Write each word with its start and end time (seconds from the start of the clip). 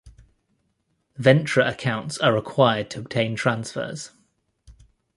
Ventra 1.19 1.69
accounts 1.71 2.17
are 2.17 2.33
required 2.33 2.89
to 2.89 2.97
obtain 3.01 3.35
transfers. 3.35 4.09